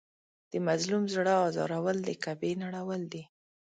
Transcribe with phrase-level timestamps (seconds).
[0.51, 3.23] د مظلوم زړه ازارول د کعبې نړول دي.